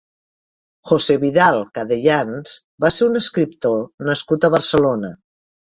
José 0.91 1.17
Vidal 1.25 1.61
Cadellans 1.77 2.57
va 2.87 2.93
ser 2.99 3.07
un 3.11 3.21
escriptor 3.23 3.81
nascut 4.11 4.49
a 4.51 4.55
Barcelona. 4.59 5.19